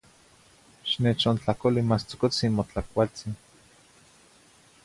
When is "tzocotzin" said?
2.07-2.51